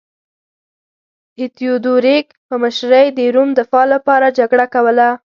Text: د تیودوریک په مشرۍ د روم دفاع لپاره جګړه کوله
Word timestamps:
د 1.37 1.39
تیودوریک 1.55 2.27
په 2.47 2.55
مشرۍ 2.63 3.07
د 3.17 3.19
روم 3.35 3.49
دفاع 3.59 3.85
لپاره 3.93 4.35
جګړه 4.39 4.65
کوله 4.73 5.09